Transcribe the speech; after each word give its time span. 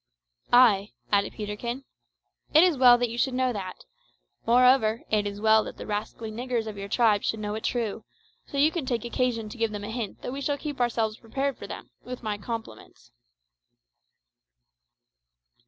"Ay," 0.51 0.93
added 1.11 1.31
Peterkin, 1.33 1.83
"it 2.55 2.63
is 2.63 2.75
well 2.75 2.97
that 2.97 3.07
you 3.11 3.19
should 3.19 3.35
know 3.35 3.53
that; 3.53 3.85
moreover, 4.47 5.03
it 5.11 5.27
is 5.27 5.39
well 5.39 5.63
that 5.63 5.77
the 5.77 5.85
rascally 5.85 6.31
niggers 6.31 6.65
of 6.65 6.75
your 6.75 6.87
tribe 6.87 7.21
should 7.21 7.39
know 7.39 7.53
it 7.53 7.63
too; 7.63 8.03
so 8.47 8.57
you 8.57 8.71
can 8.71 8.83
take 8.87 9.05
occasion 9.05 9.47
to 9.47 9.59
give 9.59 9.69
them 9.69 9.83
a 9.83 9.91
hint 9.91 10.23
that 10.23 10.33
we 10.33 10.41
shall 10.41 10.57
keep 10.57 10.81
ourselves 10.81 11.17
prepared 11.19 11.55
for 11.55 11.67
them, 11.67 11.91
with 12.03 12.23
my 12.23 12.35
compliments." 12.35 13.11